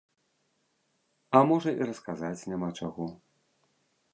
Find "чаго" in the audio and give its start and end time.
2.81-3.05